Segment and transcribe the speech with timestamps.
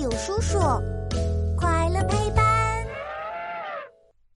[0.00, 0.58] 有叔叔，
[1.58, 2.86] 快乐陪伴。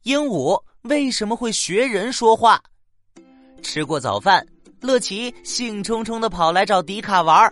[0.03, 2.63] 鹦鹉为什么会学人说话？
[3.63, 4.47] 吃过早饭，
[4.83, 7.51] 乐奇兴冲冲的跑来找迪卡玩儿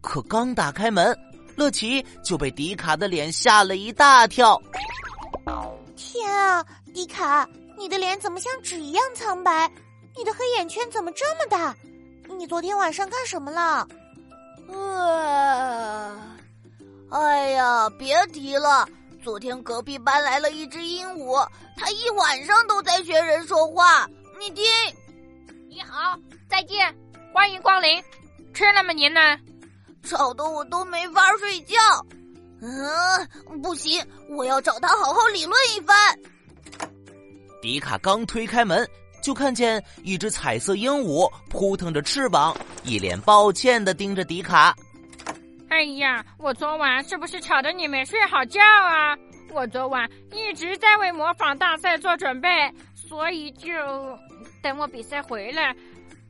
[0.00, 1.16] 可刚打开门，
[1.54, 4.60] 乐奇就被迪卡的脸吓了一大跳。
[5.94, 7.48] 天啊，迪卡，
[7.78, 9.70] 你的脸怎么像纸一样苍白？
[10.16, 11.72] 你的黑眼圈怎么这么大？
[12.36, 13.86] 你昨天晚上干什么了？
[14.72, 16.16] 呃，
[17.10, 18.88] 哎呀，别提了！
[19.22, 21.46] 昨天隔壁搬来了一只鹦鹉，
[21.76, 24.08] 它一晚上都在学人说话。
[24.38, 24.64] 你听，
[25.68, 26.94] 你好，再见，
[27.34, 28.02] 欢迎光临，
[28.54, 29.20] 吃了吗您呢？
[30.02, 31.76] 吵得我都没法睡觉。
[32.62, 35.96] 嗯，不行，我要找他好好理论一番。
[37.60, 38.88] 迪卡刚推开门。
[39.22, 44.74] 就看见一只彩色鹦鹉扑腾着翅膀，一脸抱歉的盯着迪卡。
[45.68, 49.16] 哎呀，我昨晚是不是吵得你没睡好觉啊？
[49.52, 52.48] 我昨晚一直在为模仿大赛做准备，
[52.94, 53.68] 所以就
[54.62, 55.74] 等我比赛回来，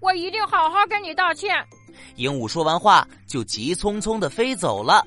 [0.01, 1.55] 我一定好好跟你道歉。
[2.17, 5.07] 鹦鹉说完话就急匆匆的飞走了。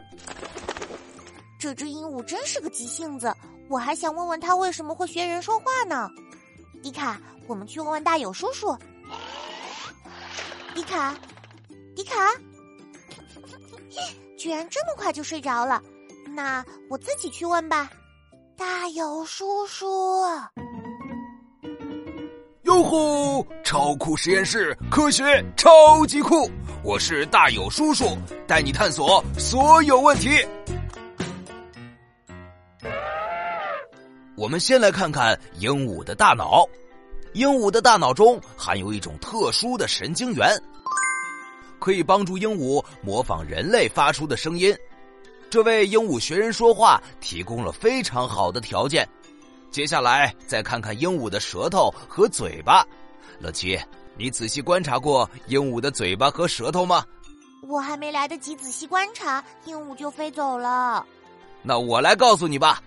[1.59, 3.33] 这只鹦鹉真是个急性子，
[3.69, 6.09] 我还想问问它为什么会学人说话呢？
[6.81, 7.19] 迪卡。
[7.45, 8.73] 我们去问问大友叔叔。
[10.73, 11.13] 迪卡，
[11.95, 12.15] 迪卡，
[14.37, 15.81] 居然这么快就睡着了，
[16.35, 17.89] 那我自己去问吧。
[18.57, 19.85] 大友叔叔，
[22.63, 23.45] 哟吼！
[23.63, 25.23] 超酷实验室，科学
[25.55, 26.49] 超级酷！
[26.83, 28.05] 我是大友叔叔，
[28.47, 30.29] 带你探索所有问题。
[34.35, 36.63] 我们先来看看鹦鹉的大脑。
[37.33, 40.55] 鹦鹉的大脑中含有一种特殊的神经元，
[41.83, 44.73] 可以帮助鹦鹉模仿人类发出的声音，
[45.49, 49.05] 这为鹦鹉学人说话提供了非常好的条件。
[49.69, 52.87] 接下来再看看鹦鹉的舌头和嘴巴。
[53.37, 53.77] 乐奇，
[54.15, 57.03] 你仔细观察过鹦鹉的嘴巴和舌头吗？
[57.67, 61.05] 我还没来得及仔细观察，鹦鹉就飞走了。
[61.61, 62.81] 那我来告诉你吧，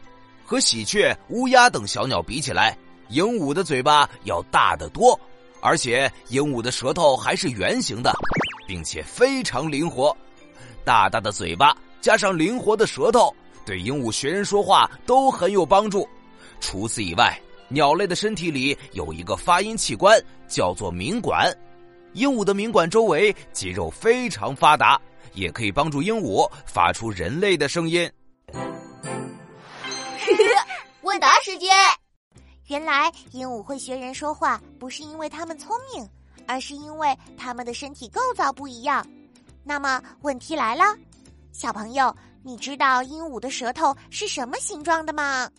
[0.47, 2.75] 和喜鹊、乌鸦等小鸟比起来。
[3.11, 5.21] 鹦鹉的嘴巴要大得多，
[5.61, 8.11] 而且鹦鹉的舌头还是圆形的，
[8.67, 10.17] 并且非常灵活。
[10.85, 13.35] 大大的嘴巴加上灵活的舌头，
[13.65, 16.09] 对鹦鹉学人说话都很有帮助。
[16.61, 17.39] 除此以外，
[17.69, 21.53] 鸟类的身体里有一个发音器官，叫做鸣管。
[22.13, 25.01] 鹦鹉的鸣管周围肌肉非常发达，
[25.35, 28.11] 也可以帮助鹦鹉发出人类的声音。
[31.03, 31.71] 问答时间。
[32.69, 36.09] 原来鹦鹉会学人说话，不是因为它们聪明，
[36.47, 39.07] 而是因为它们的身体构造不一样。
[39.65, 40.85] 那么问题来了，
[41.53, 45.51] 小朋友，你知道鹦鹉的舌头是什么形状的吗？